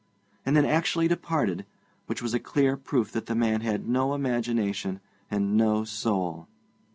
[0.47, 1.63] and then actually departed,
[2.07, 6.47] which was a clear proof that the man had no imagination and no soul.